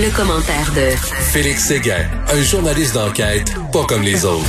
[0.00, 0.96] Le, commentaire de
[1.32, 4.46] Félix Séguin, un journaliste d'enquête pas comme les autres.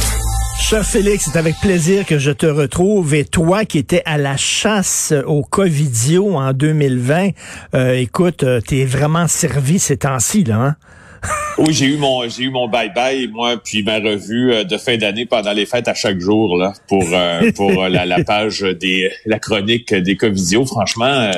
[0.59, 3.16] Cher Félix, c'est avec plaisir que je te retrouve.
[3.16, 7.30] Et toi qui étais à la chasse au Covidio en 2020,
[7.73, 10.76] euh, écoute, euh, t'es vraiment servi ces temps-ci, là, hein?
[11.57, 14.77] Oui, j'ai eu mon j'ai eu mon bye bye moi puis ma revue euh, de
[14.77, 18.23] fin d'année pendant les fêtes à chaque jour là pour euh, pour euh, la, la,
[18.23, 20.65] page des la chronique des Covidio.
[20.65, 21.31] Franchement,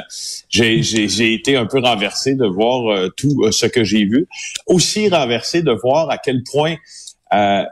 [0.50, 4.28] j'ai j'ai été un peu renversé de voir tout ce que j'ai vu.
[4.68, 6.76] Aussi renversé de voir à quel point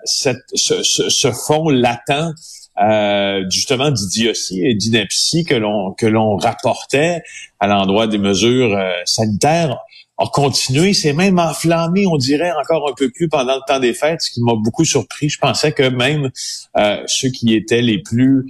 [0.05, 2.33] cette ce, ce, ce fond latent
[2.81, 7.23] euh, justement d'idiotie et d'ineptie que l'on que l'on rapportait
[7.59, 9.77] à l'endroit des mesures euh, sanitaires
[10.19, 13.93] a continué, c'est même enflammé, on dirait, encore un peu plus pendant le temps des
[13.93, 15.29] fêtes, ce qui m'a beaucoup surpris.
[15.29, 16.29] Je pensais que même
[16.77, 18.45] euh, ceux qui étaient les plus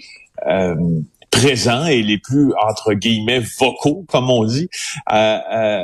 [0.48, 0.76] euh,
[1.30, 4.68] présents et les plus, entre guillemets, vocaux, comme on dit,
[5.14, 5.84] euh,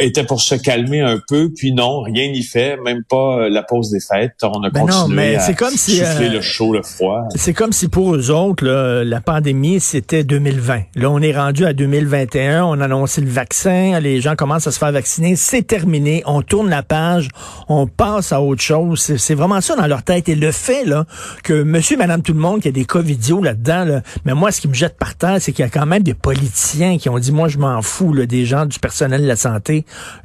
[0.00, 3.62] était pour se calmer un peu, puis non, rien n'y fait, même pas euh, la
[3.62, 4.32] pause des fêtes.
[4.42, 6.82] On a Ben continué non, mais à c'est comme si, souffler euh, le chaud, le
[6.82, 7.22] froid.
[7.34, 10.82] C'est comme si pour eux autres, là, la pandémie, c'était 2020.
[10.96, 14.72] Là, on est rendu à 2021, on a annoncé le vaccin, les gens commencent à
[14.72, 17.28] se faire vacciner, c'est terminé, on tourne la page,
[17.68, 19.00] on passe à autre chose.
[19.00, 20.28] C'est- C'est vraiment ça dans leur tête.
[20.28, 21.06] Et le fait là
[21.42, 24.34] que monsieur, madame, tout le monde, qu'il y a des cas vidéo là-dedans, là, mais
[24.34, 26.98] moi, ce qui me jette par terre, c'est qu'il y a quand même des politiciens
[26.98, 29.73] qui ont dit, moi, je m'en fous là, des gens du personnel de la santé.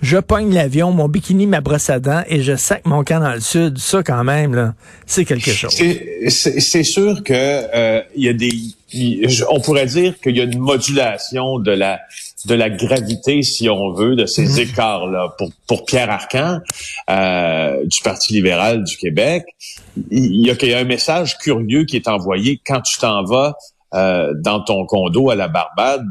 [0.01, 3.33] Je pogne l'avion, mon bikini, ma brosse à dents et je sac mon camp dans
[3.33, 3.77] le sud.
[3.77, 4.73] Ça, quand même, là,
[5.05, 5.71] c'est quelque chose.
[5.71, 8.51] C'est- sûr que euh, y a des,
[9.49, 11.99] on pourrait dire qu'il y a une modulation de la
[12.45, 14.59] de la gravité, si on veut, de ces Mhm.
[14.59, 15.35] écarts-là.
[15.37, 16.59] Pour, pour Pierre Arcan,
[17.09, 19.43] euh, du Parti libéral du Québec,
[20.09, 23.23] il y, a, il y a un message curieux qui est envoyé quand tu t'en
[23.25, 23.55] vas
[23.93, 26.05] euh, dans ton condo à la Barbade,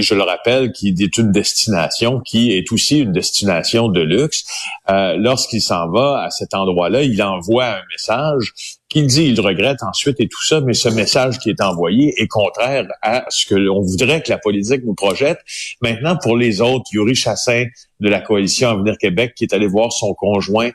[0.00, 4.44] je le rappelle, qui est une destination qui est aussi une destination de luxe.
[4.88, 8.52] Euh, Lorsqu'il s'en va à cet endroit-là, il envoie un message
[8.88, 12.26] qu'il dit il regrette ensuite et tout ça, mais ce message qui est envoyé est
[12.26, 15.38] contraire à ce que l'on voudrait que la politique nous projette.
[15.80, 17.64] Maintenant, pour les autres, Yuri Chassin
[18.00, 20.70] de la coalition Avenir Québec qui est allé voir son conjoint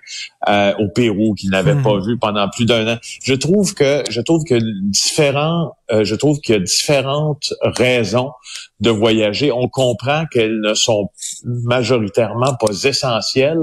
[0.47, 2.97] euh, au Pérou qu'il n'avait pas vu pendant plus d'un an.
[3.23, 8.31] Je trouve que je trouve que différents, euh, je trouve qu'il y a différentes raisons
[8.79, 9.51] de voyager.
[9.51, 11.09] On comprend qu'elles ne sont
[11.43, 13.61] majoritairement pas essentielles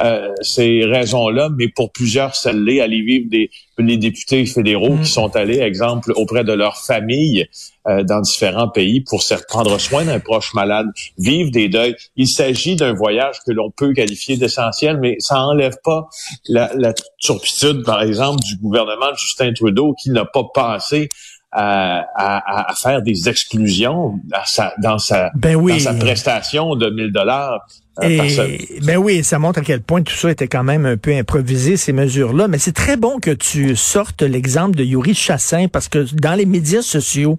[0.00, 5.34] euh, ces raisons-là, mais pour plusieurs, celles-là, aller vivre des les députés fédéraux qui sont
[5.36, 7.48] allés, exemple, auprès de leur famille
[7.86, 10.86] dans différents pays pour se prendre soin d'un proche malade,
[11.18, 11.94] vivre des deuils.
[12.16, 16.08] Il s'agit d'un voyage que l'on peut qualifier d'essentiel, mais ça enlève pas
[16.48, 21.08] la, la turpitude, par exemple, du gouvernement de Justin Trudeau qui n'a pas passé
[21.52, 25.74] à, à- à faire des exclusions à sa- dans sa Ben oui.
[25.74, 27.58] dans sa prestation de 1000 dollars euh,
[28.02, 31.14] Et, ben oui, ça montre à quel point tout ça était quand même un peu
[31.14, 32.48] improvisé, ces mesures-là.
[32.48, 36.46] Mais c'est très bon que tu sortes l'exemple de Yuri Chassin, parce que dans les
[36.46, 37.38] médias sociaux,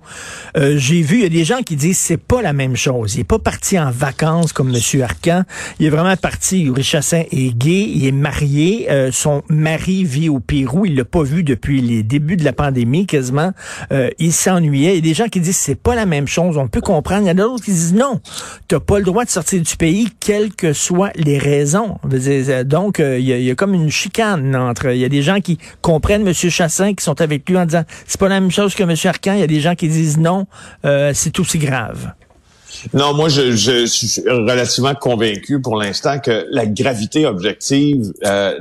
[0.56, 3.16] euh, j'ai vu, il y a des gens qui disent c'est pas la même chose.
[3.16, 5.44] Il est pas parti en vacances comme Monsieur Arcan.
[5.80, 6.62] Il est vraiment parti.
[6.62, 8.88] Yuri Chassin est gay, il est marié.
[8.90, 10.86] euh, son mari vit au Pérou.
[10.86, 13.52] Il l'a pas vu depuis les débuts de la pandémie, quasiment.
[13.92, 14.92] Euh, il s'ennuyait.
[14.92, 16.58] Il y a des gens qui disent c'est pas la même chose.
[16.58, 17.24] On peut comprendre.
[17.24, 18.22] Il y en a d'autres qui disent non.
[18.68, 20.10] T'as pas le droit de sortir du pays,
[20.46, 21.98] quelles que soient les raisons.
[22.12, 24.88] Euh, Donc, euh, il y, a- comme une chicane entre.
[24.92, 26.34] Il y a des gens qui comprennent M.
[26.34, 28.96] Chassin, qui sont avec lui en disant c'est pas la même chose que M.
[29.06, 29.34] Arcan.
[29.34, 30.48] Il y a des gens qui disent non,
[30.86, 32.12] euh, c'est aussi grave.
[32.94, 38.12] Non, moi, je, suis relativement convaincu pour l'instant que la gravité objective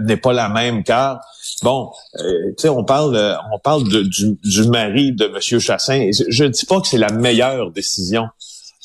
[0.01, 1.21] n'est pas la même car,
[1.63, 2.25] bon, tu
[2.57, 6.09] sais, on parle, on parle du, du mari de Monsieur Chassin.
[6.29, 8.29] Je ne dis pas que c'est la meilleure décision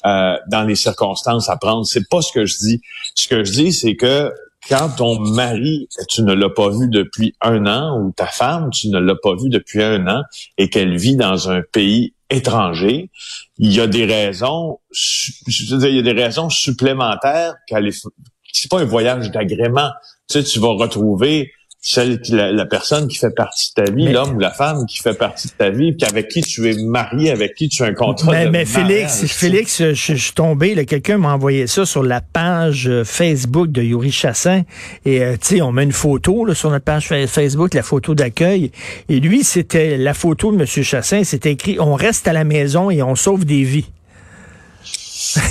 [0.05, 1.85] euh, dans les circonstances à prendre.
[1.85, 2.81] C'est pas ce que je dis.
[3.15, 4.31] Ce que je dis, c'est que
[4.67, 8.89] quand ton mari, tu ne l'as pas vu depuis un an, ou ta femme, tu
[8.89, 10.23] ne l'as pas vu depuis un an,
[10.57, 13.09] et qu'elle vit dans un pays étranger,
[13.57, 17.87] il y a des raisons, je veux dire, il y a des raisons supplémentaires qu'elle
[17.87, 18.07] est,
[18.51, 19.89] c'est pas un voyage d'agrément.
[20.29, 21.51] Tu sais, tu vas retrouver
[21.81, 24.51] celle qui, la, la personne qui fait partie de ta vie, Mais- l'homme ou la
[24.51, 27.69] femme qui fait partie de ta vie, puis avec qui tu es marié, avec qui
[27.69, 29.25] tu as un contrat Mais, de mais Félix.
[29.27, 33.71] Félix, je, je suis tombé, là, quelqu'un m'a envoyé ça sur la page euh, Facebook
[33.71, 34.63] de Yuri Chassin.
[35.05, 37.83] Et euh, tu sais, on met une photo là, sur notre page fa- Facebook, la
[37.83, 38.71] photo d'accueil.
[39.07, 40.65] Et lui, c'était la photo de M.
[40.67, 41.23] Chassin.
[41.23, 43.87] C'était écrit On reste à la maison et on sauve des vies.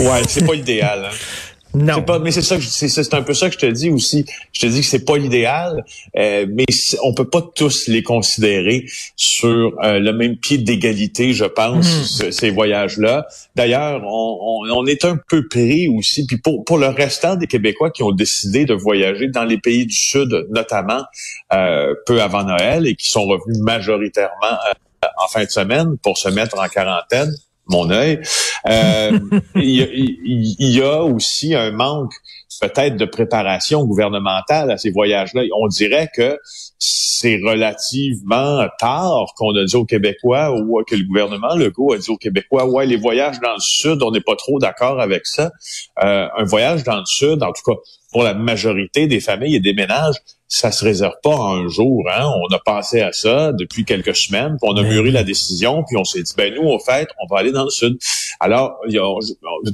[0.00, 1.06] Ouais, c'est pas l'idéal.
[1.06, 1.14] Hein.
[1.74, 2.02] Non.
[2.02, 4.24] Pas, mais c'est ça, que c'est un peu ça que je te dis aussi.
[4.52, 5.84] Je te dis que c'est pas l'idéal,
[6.16, 6.64] euh, mais
[7.02, 8.86] on peut pas tous les considérer
[9.16, 13.26] sur euh, le même pied d'égalité, je pense, ce- ces voyages-là.
[13.54, 16.26] D'ailleurs, on, on, on est un peu pris aussi.
[16.26, 19.84] Puis pour pour le restant des Québécois qui ont décidé de voyager dans les pays
[19.86, 21.02] du Sud, notamment
[21.52, 26.16] euh, peu avant Noël, et qui sont revenus majoritairement euh, en fin de semaine pour
[26.18, 27.30] se mettre en quarantaine
[27.68, 28.20] mon œil.
[28.66, 29.18] Euh,
[29.54, 32.14] il, y y a aussi un manque
[32.60, 35.42] peut-être de préparation gouvernementale à ces voyages-là.
[35.56, 36.38] On dirait que
[36.78, 42.10] c'est relativement tard qu'on a dit aux Québécois ou que le gouvernement Legault a dit
[42.10, 45.50] aux Québécois, ouais, les voyages dans le Sud, on n'est pas trop d'accord avec ça.
[46.02, 47.78] Euh, un voyage dans le Sud, en tout cas
[48.12, 50.16] pour la majorité des familles et des ménages,
[50.48, 52.08] ça se réserve pas en un jour.
[52.10, 52.26] Hein?
[52.42, 55.96] On a pensé à ça depuis quelques semaines, puis on a mûri la décision, puis
[55.98, 57.98] on s'est dit, ben nous, au fait, on va aller dans le sud.
[58.40, 58.78] Alors,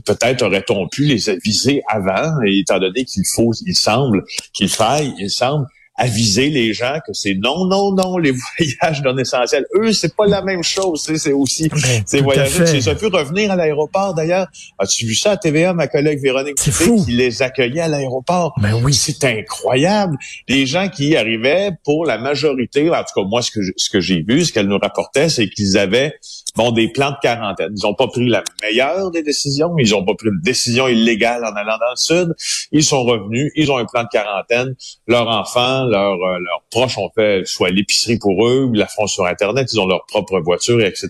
[0.05, 5.12] peut-être aurait-on pu les aviser avant, et étant donné qu'il faut, il semble qu'il faille,
[5.19, 5.66] il semble
[5.96, 9.64] aviser les gens que c'est non, non, non, les voyages non essentiels.
[9.76, 11.05] Eux, c'est pas la même chose.
[11.16, 12.64] C'est aussi Ben, fait.
[12.64, 14.49] Tu les as vu revenir à l'aéroport d'ailleurs.
[14.81, 17.05] As-tu vu ça à TVA, ma collègue Véronique fou.
[17.05, 18.55] qui les accueillait à l'aéroport?
[18.60, 18.93] Ben oui.
[18.93, 20.17] C'est incroyable.
[20.49, 23.72] Les gens qui y arrivaient, pour la majorité, en tout cas moi, ce que je-
[23.76, 26.14] ce que j'ai vu, ce qu'elle nous rapportait, c'est qu'ils avaient
[26.56, 27.72] bon des plans de quarantaine.
[27.76, 31.44] Ils n'ont pas pris la meilleure des décisions, ils n'ont pas pris une décision illégale
[31.44, 32.34] en allant dans le sud.
[32.72, 34.74] Ils sont revenus, ils ont un plan de quarantaine.
[35.06, 39.06] Leurs enfants, leurs, euh, leurs proches ont fait soit l'épicerie pour eux, ils la font
[39.06, 41.08] sur Internet, ils ont leur propre voiture, etc.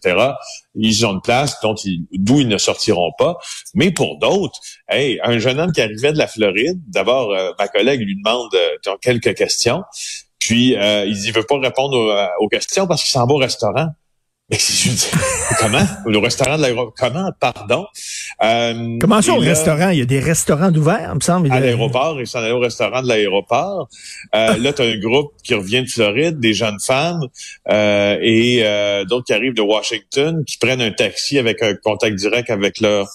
[0.74, 3.36] Ils ont une place dont ils- d'où ils ne sortiront pas.
[3.74, 4.58] Mais pour d'autres,
[4.88, 8.48] hey, un jeune homme qui arrivait de la Floride, d'abord, euh, ma collègue lui demande
[8.54, 9.82] euh, quelques questions.
[10.38, 13.38] Puis, euh, il dit, veut pas répondre aux, aux questions parce qu'il s'en va au
[13.38, 13.88] restaurant.
[14.50, 15.10] Mais je dis,
[15.58, 15.86] comment?
[16.04, 16.92] Le restaurant de l'aéroport.
[16.98, 17.30] Comment?
[17.40, 17.86] Pardon.
[18.42, 19.88] Euh, Comment ça au là, restaurant?
[19.88, 21.50] Il y a des restaurants d'ouverts, il me semble.
[21.50, 23.88] à l'aéroport, ils s'en allaient au restaurant de l'aéroport.
[24.34, 27.22] Euh, là, tu as un groupe qui revient de Floride, des jeunes femmes,
[27.70, 32.14] euh, et euh, d'autres qui arrivent de Washington, qui prennent un taxi avec un contact
[32.16, 33.08] direct avec leur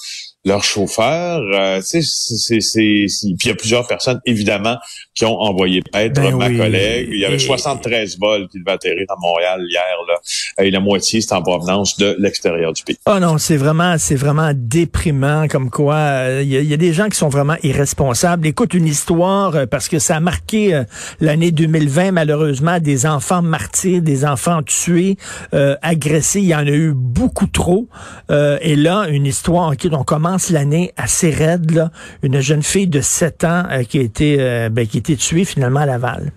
[0.45, 1.41] leur chauffeur.
[1.53, 4.77] Euh, tu sais, c'est, c'est, c'est- c'est- Puis il y a plusieurs personnes, évidemment,
[5.13, 6.57] qui ont envoyé paître Ben ma oui.
[6.57, 7.09] collègue.
[7.11, 10.79] Il y avait Et- 73 vols qui devaient atterrir à Montréal hier, là, et la
[10.79, 12.97] moitié, c'est en provenance de l'extérieur du pays.
[13.05, 16.73] Oh non, c'est vraiment, c'est vraiment déprimant comme quoi euh, il y, a- il y
[16.73, 18.47] a des gens qui sont vraiment irresponsables.
[18.47, 20.83] Écoute une histoire euh, parce que ça a marqué euh,
[21.19, 25.17] l'année 2020 malheureusement des enfants martyrs, des enfants tués,
[25.53, 26.39] euh, agressés.
[26.39, 27.89] Il y en a eu beaucoup trop.
[28.31, 29.71] Euh, et là, une histoire.
[29.71, 31.91] Ok, on commence l'année assez raide là.
[32.23, 35.15] Une jeune fille de 7 ans euh, qui a été, euh, ben, qui a été
[35.15, 36.31] tuée finalement à Laval.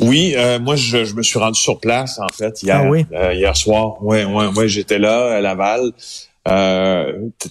[0.00, 3.04] Oui, euh, moi je, je me suis rendu sur place en fait hier, Ah oui?
[3.12, 4.02] euh, hier soir.
[4.02, 5.90] Ouais, ouais, ouais, j'étais là à Laval.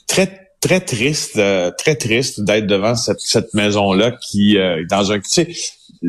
[0.07, 1.39] Très très triste,
[1.77, 4.57] très triste d'être devant cette, cette maison là qui
[4.89, 5.47] dans un tu sais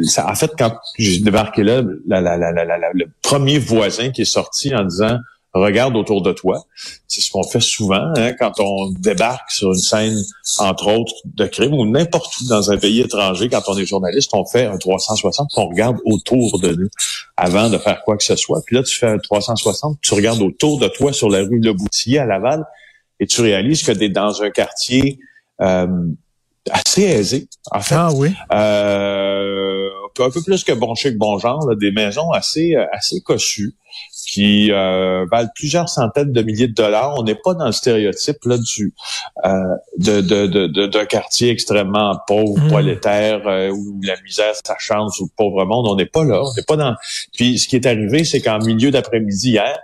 [0.05, 2.53] ça, en fait quand j'ai débarqué là, la, la- la-
[2.95, 5.19] le premier voisin qui est sorti en disant
[5.55, 6.65] regarde autour de toi.
[7.09, 10.17] C'est ce qu'on fait souvent hein, quand on débarque sur une scène,
[10.59, 13.49] entre autres, de crime ou n'importe où dans un pays étranger.
[13.49, 16.89] Quand on est journaliste, on fait un 360, puis on regarde autour de nous
[17.37, 18.63] avant de faire quoi que ce soit.
[18.65, 21.73] Puis là, tu fais un 360, tu regardes autour de toi sur la rue Le
[21.73, 22.65] Boutillier à Laval
[23.19, 25.19] et tu réalises que tu es dans un quartier
[25.61, 25.87] euh,
[26.71, 27.95] assez aisé, en fait.
[27.95, 28.31] Ah oui.
[28.53, 29.89] Euh,
[30.19, 33.75] un peu plus que bon chic, bon genre, là, des maisons assez euh, assez cossues
[34.27, 37.15] qui euh, valent plusieurs centaines de milliers de dollars.
[37.19, 38.95] On n'est pas dans le stéréotype là du
[39.45, 39.51] euh,
[39.99, 42.69] de, de, de, d'un quartier extrêmement pauvre, Mm.
[42.69, 45.87] prolétaire, euh, où la misère ça chante sous le pauvre monde.
[45.89, 46.43] On n'est pas là.
[46.43, 46.95] On n'est pas dans.
[47.35, 49.79] Puis ce qui est arrivé, c'est qu'en milieu d'après-midi hier,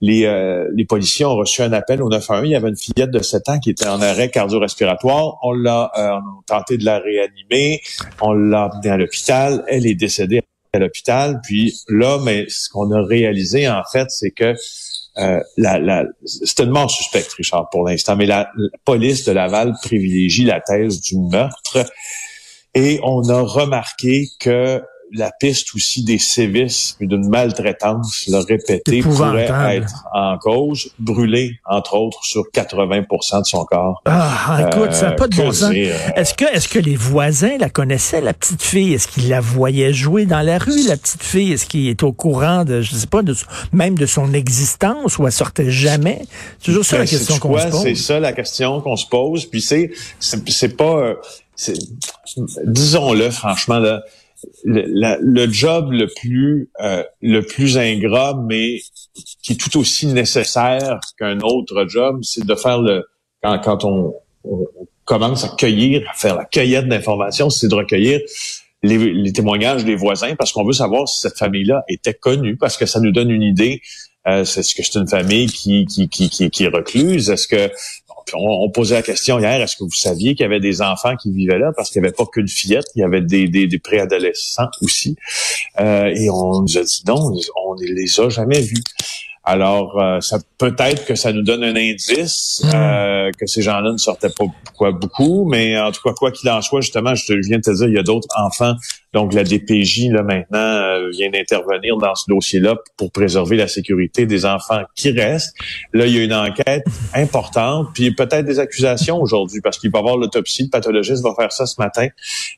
[0.00, 2.46] les, euh, les policiers ont reçu un appel au 911.
[2.46, 5.38] Il y avait une fillette de 7 ans qui était en arrêt cardio-respiratoire.
[5.42, 7.80] On l'a euh, on a tenté de la réanimer.
[8.20, 9.64] On l'a emmenée à l'hôpital.
[9.66, 10.42] Elle est décédée
[10.78, 11.40] l'hôpital.
[11.42, 14.54] Puis là, mais ce qu'on a réalisé, en fait, c'est que
[15.18, 18.50] euh, la, la, c'est une mort suspecte, Richard, pour l'instant, mais la
[18.84, 21.84] police de Laval privilégie la thèse du meurtre.
[22.74, 24.80] Et on a remarqué que
[25.12, 29.46] la piste aussi des sévices et d'une maltraitance répétée Épouvantable.
[29.46, 34.02] pourrait être en cause, brûlé, entre autres, sur 80% de son corps.
[34.04, 35.72] Ah, écoute, ça n'a pas de Euh, bon sens.
[35.72, 38.94] Est-ce que, est-ce que les voisins la connaissaient, la petite fille?
[38.94, 41.52] Est-ce qu'ils la voyaient jouer dans la rue, la petite fille?
[41.52, 43.34] Est-ce qu'il est au courant de, je sais pas, de,
[43.72, 46.22] même de son existence ou elle sortait jamais?
[46.58, 47.82] C'est toujours ça la Ben, question qu'on se pose.
[47.82, 49.46] C'est ça la question qu'on se pose.
[49.46, 51.14] Puis c'est c'est pas euh,
[52.64, 54.02] disons-le franchement là.
[54.64, 58.78] Le, le job le plus euh, le plus ingrat, mais
[59.42, 63.04] qui est tout aussi nécessaire qu'un autre job, c'est de faire le
[63.42, 64.14] quand, quand on,
[64.44, 64.66] on
[65.04, 68.20] commence à cueillir, à faire la cueillette d'informations, c'est de recueillir
[68.82, 72.76] les, les témoignages des voisins parce qu'on veut savoir si cette famille-là était connue, parce
[72.76, 73.80] que ça nous donne une idée.
[74.28, 77.30] Euh, Est-ce que c'est une famille qui, qui, qui, qui, qui est recluse?
[77.30, 77.70] Est-ce que
[78.34, 81.16] on, on posait la question hier, est-ce que vous saviez qu'il y avait des enfants
[81.16, 81.72] qui vivaient là?
[81.76, 85.16] Parce qu'il n'y avait pas qu'une fillette, il y avait des, des, des préadolescents aussi.
[85.80, 87.32] Euh, et on nous a dit non,
[87.66, 88.82] on ne les a jamais vus.
[89.44, 93.96] Alors, euh, ça peut-être que ça nous donne un indice euh, que ces gens-là ne
[93.96, 94.44] sortaient pas
[94.76, 97.56] quoi, beaucoup, mais en tout cas, quoi qu'il en soit, justement, je, te, je viens
[97.56, 98.74] de te dire, il y a d'autres enfants.
[99.14, 104.26] Donc, la DPJ, là, maintenant, euh, vient d'intervenir dans ce dossier-là pour préserver la sécurité
[104.26, 105.54] des enfants qui restent.
[105.92, 106.84] Là, il y a une enquête
[107.14, 111.34] importante, puis peut-être des accusations aujourd'hui, parce qu'il va y avoir l'autopsie, le pathologiste va
[111.34, 112.08] faire ça ce matin.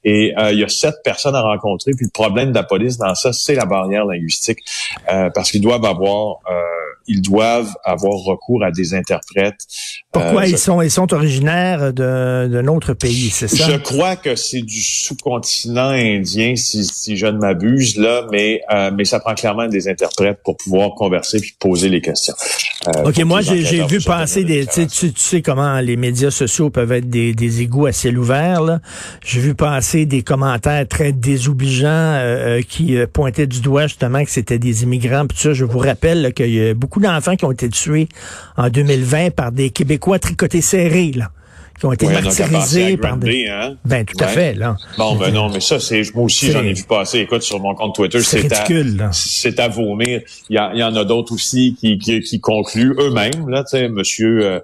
[0.04, 2.98] Et euh, il y a sept personnes à rencontrer, puis le problème de la police
[2.98, 4.58] dans ça, c'est la barrière linguistique,
[5.12, 6.38] euh, parce qu'ils doivent avoir...
[7.06, 9.60] ils doivent avoir recours à des interprètes.
[10.12, 13.68] Pourquoi Euh, ils je- sont ils sont originaires d'un autre pays, c'est ça?
[13.70, 18.90] Je crois que c'est du sous-continent indien, si, si je ne m'abuse, là, mais, euh,
[18.94, 22.34] mais ça prend clairement des interprètes pour pouvoir converser puis poser les questions.
[22.88, 24.66] Euh, OK, moi, j'ai vu passer des...
[24.66, 28.18] Tu sais, tu, sais comment les médias sociaux peuvent être des, des égouts à ciel
[28.18, 28.62] ouvert.
[28.62, 28.80] là.
[29.24, 34.82] J'ai vu passer des commentaires très désobligeants qui pointaient du doigt justement que c'était des
[34.82, 35.26] immigrants.
[35.26, 38.08] Puis ça, je vous rappelle qu'il y a beaucoup d'enfants qui ont été tués
[38.56, 41.30] en 2020 par des Québécois tricotés serrés, là,
[41.78, 43.48] qui ont été Oui, martyrisés par des...
[43.48, 43.76] Hein?
[43.84, 44.76] Ben, tout à fait, là.
[44.98, 47.20] Bon, ben non, mais ça, c'est moi aussi, j'en ai vu passer.
[47.20, 50.20] Écoute, sur mon compte Twitter, C'est à, c'est à vomir.
[50.48, 53.64] Il y, a- il y en a d'autres aussi qui, qui, qui concluent eux-mêmes, là,
[53.64, 54.60] tu sais, monsieur, euh,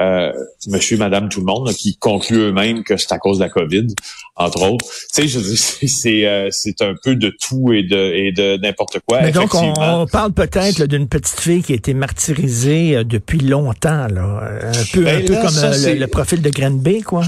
[0.00, 0.32] euh,
[0.66, 3.48] monsieur, madame, tout le monde, là, qui concluent eux-mêmes que c'est à cause de la
[3.48, 3.86] COVID,
[4.34, 4.84] entre autres.
[5.14, 5.38] Tu sais, je
[5.86, 9.22] c'est, euh, c'est un peu de tout et de, et de n'importe quoi.
[9.22, 13.38] Mais donc, on, parle peut-être là, d'une petite fille qui a été martyrisée euh, depuis
[13.38, 14.40] longtemps, là.
[14.42, 17.22] Euh, Un peu, un Ben peu là, comme ça, euh, le profil de Granby, quoi.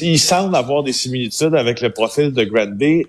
[0.00, 3.04] il semble avoir des similitudes avec le profil de Granby.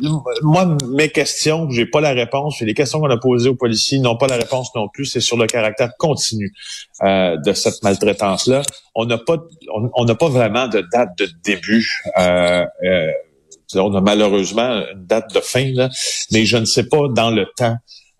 [0.00, 2.60] Moi, mes questions, j'ai pas la réponse.
[2.60, 5.06] Les questions qu'on a posées aux policiers n'ont pas la réponse non plus.
[5.06, 6.52] C'est sur le caractère continu
[7.02, 8.62] euh, de cette maltraitance-là.
[8.94, 9.38] On n'a pas,
[9.94, 12.02] on n'a pas vraiment de date de début.
[12.18, 13.12] Euh, euh,
[13.74, 15.90] on a malheureusement une date de fin, là,
[16.32, 17.76] mais je ne sais pas dans le temps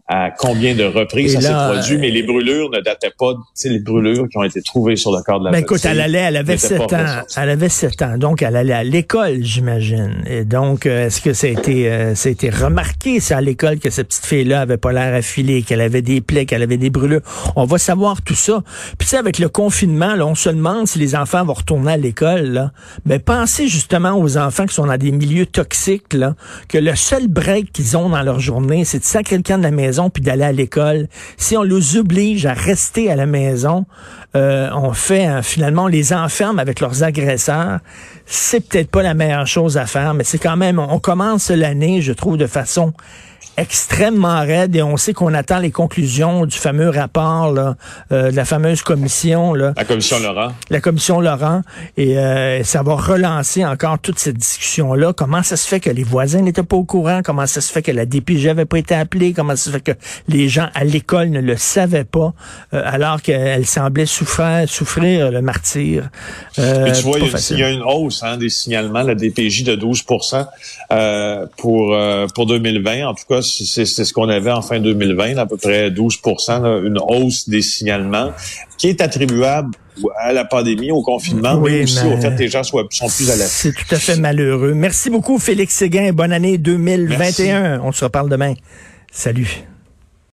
[0.08, 3.40] à combien de reprises Et ça s'est produit, mais les brûlures ne dataient pas, tu
[3.54, 6.00] sais, les brûlures qui ont été trouvées sur le corps de la Ben écoute, elle
[6.00, 7.22] allait, elle avait n'étaient 7 pas ans.
[7.36, 8.16] Elle avait 7 ans.
[8.16, 10.24] Donc, elle allait à l'école, j'imagine.
[10.26, 13.40] Et donc, euh, est-ce que ça a été, euh, ça a été remarqué, ça, à
[13.42, 16.78] l'école, que cette petite fille-là avait pas l'air affilée, qu'elle avait des plaies, qu'elle avait
[16.78, 17.20] des brûlures?
[17.54, 18.62] On va savoir tout ça.
[18.96, 21.92] Puis, tu sais, avec le confinement, là, on se demande si les enfants vont retourner
[21.92, 22.72] à l'école, là.
[23.04, 26.34] Ben, pensez justement aux enfants qui sont dans des milieux toxiques, là,
[26.68, 29.64] que le seul break qu'ils ont dans leur journée, c'est de sacrer le camp de
[29.64, 31.08] la maison puis d'aller à l'école.
[31.36, 33.84] Si on les oblige à rester à la maison,
[34.36, 37.80] euh, on fait hein, finalement on les enferme avec leurs agresseurs.
[38.26, 42.00] C'est peut-être pas la meilleure chose à faire, mais c'est quand même on commence l'année,
[42.00, 42.92] je trouve, de façon
[43.58, 47.76] extrêmement raide et on sait qu'on attend les conclusions du fameux rapport là,
[48.12, 50.52] euh, de la fameuse commission là, La commission Laurent.
[50.70, 51.62] la commission Laurent
[51.96, 55.12] et euh, ça va relancer encore toute cette discussion là.
[55.12, 57.20] Comment ça se fait que les voisins n'étaient pas au courant?
[57.24, 59.32] Comment ça se fait que la DPJ avait pas été appelée?
[59.32, 59.92] Comment ça se fait que
[60.28, 62.32] les gens à l'école ne le savaient pas
[62.74, 66.08] euh, alors qu'elle semblait souffrir, souffrir le martyr.
[66.58, 67.56] Euh, Puis tu vois, il y, a, facile.
[67.56, 70.46] il y a une hausse hein, des signalements, la DPJ de 12%
[70.92, 73.06] euh, pour euh, pour 2020.
[73.06, 76.20] En tout cas, c'est ce qu'on avait en fin 2020, là, à peu près 12
[76.48, 78.32] là, une hausse des signalements
[78.76, 79.70] qui est attribuable
[80.18, 83.08] à la pandémie, au confinement, Oui, mais aussi au fait que les gens soient, sont
[83.08, 83.50] plus à l'aise.
[83.50, 84.74] C'est tout à fait malheureux.
[84.74, 86.12] Merci beaucoup, Félix Séguin.
[86.12, 87.80] Bonne année 2021.
[87.82, 88.54] On se reparle demain.
[89.10, 89.64] Salut.